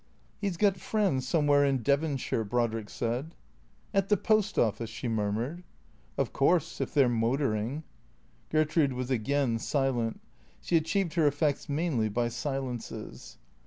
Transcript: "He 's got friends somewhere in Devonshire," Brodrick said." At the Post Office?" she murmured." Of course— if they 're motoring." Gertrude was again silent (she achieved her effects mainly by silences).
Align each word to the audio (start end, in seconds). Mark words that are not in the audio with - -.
"He 0.41 0.49
's 0.49 0.57
got 0.57 0.77
friends 0.77 1.27
somewhere 1.27 1.63
in 1.63 1.83
Devonshire," 1.83 2.43
Brodrick 2.43 2.89
said." 2.89 3.35
At 3.93 4.09
the 4.09 4.17
Post 4.17 4.57
Office?" 4.57 4.89
she 4.89 5.07
murmured." 5.07 5.63
Of 6.17 6.33
course— 6.33 6.81
if 6.81 6.91
they 6.95 7.03
're 7.05 7.07
motoring." 7.07 7.83
Gertrude 8.49 8.93
was 8.93 9.11
again 9.11 9.59
silent 9.59 10.19
(she 10.59 10.75
achieved 10.75 11.13
her 11.13 11.27
effects 11.27 11.69
mainly 11.69 12.09
by 12.09 12.29
silences). 12.29 13.37